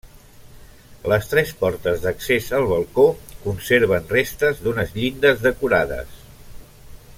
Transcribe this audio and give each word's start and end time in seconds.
Les 1.11 1.27
tres 1.33 1.51
portes 1.59 2.01
d'accés 2.05 2.47
al 2.59 2.65
balcó 2.71 3.05
conserven 3.45 4.09
restes 4.15 4.65
d'unes 4.65 4.97
llindes 4.97 5.45
decorades. 5.47 6.19